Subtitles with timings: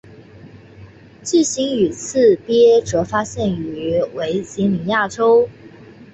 [1.23, 5.47] 巨型羽翅鲎则发现于维吉尼亚州。